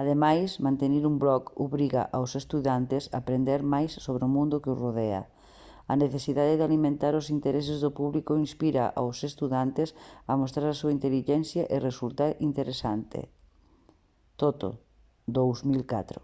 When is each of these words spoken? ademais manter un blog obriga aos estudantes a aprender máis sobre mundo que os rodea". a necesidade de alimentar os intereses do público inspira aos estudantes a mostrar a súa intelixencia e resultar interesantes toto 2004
ademais 0.00 0.50
manter 0.66 0.90
un 1.10 1.16
blog 1.22 1.42
obriga 1.66 2.02
aos 2.16 2.32
estudantes 2.42 3.02
a 3.06 3.10
aprender 3.20 3.60
máis 3.74 3.92
sobre 4.04 4.26
mundo 4.36 4.60
que 4.62 4.72
os 4.74 4.80
rodea". 4.84 5.22
a 5.92 5.94
necesidade 6.04 6.54
de 6.58 6.64
alimentar 6.68 7.12
os 7.20 7.26
intereses 7.36 7.78
do 7.84 7.90
público 8.00 8.32
inspira 8.46 8.84
aos 9.00 9.18
estudantes 9.30 9.88
a 10.30 10.32
mostrar 10.40 10.68
a 10.70 10.78
súa 10.80 10.94
intelixencia 10.98 11.62
e 11.74 11.76
resultar 11.88 12.30
interesantes 12.48 13.24
toto 14.40 14.68
2004 15.38 16.20